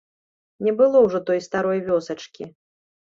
Не 0.67 0.71
было 0.79 1.01
ўжо 1.07 1.19
той 1.27 1.39
старой 1.47 1.79
вёсачкі. 1.91 2.49